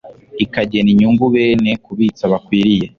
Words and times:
ikagena 0.43 0.89
inyungu 0.93 1.25
bene 1.33 1.71
kubitsa 1.83 2.23
bakwiriye 2.31 2.87